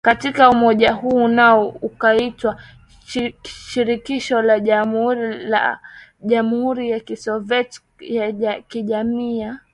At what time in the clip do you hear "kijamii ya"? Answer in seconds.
8.61-9.59